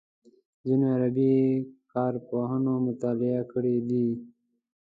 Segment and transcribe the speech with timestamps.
[0.67, 1.33] ځینو غربي
[1.93, 4.07] کارپوهانو مطالعې کړې دي.